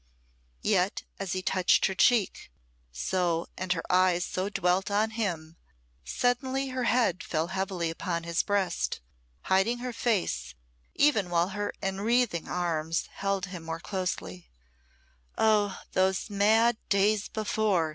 Yet 0.63 1.03
as 1.19 1.33
he 1.33 1.43
touched 1.43 1.85
her 1.85 1.93
cheek 1.93 2.51
so 2.91 3.45
and 3.55 3.73
her 3.73 3.83
eyes 3.87 4.25
so 4.25 4.49
dwelt 4.49 4.89
on 4.89 5.11
him, 5.11 5.57
suddenly 6.03 6.69
her 6.69 6.85
head 6.85 7.21
fell 7.21 7.49
heavily 7.49 7.91
upon 7.91 8.23
his 8.23 8.41
breast, 8.41 8.99
hiding 9.41 9.77
her 9.77 9.93
face, 9.93 10.55
even 10.95 11.29
while 11.29 11.49
her 11.49 11.71
unwreathing 11.83 12.47
arms 12.47 13.09
held 13.13 13.47
more 13.61 13.79
closely. 13.79 14.49
"Oh! 15.37 15.79
those 15.91 16.31
mad 16.31 16.77
days 16.89 17.27
before!" 17.29 17.89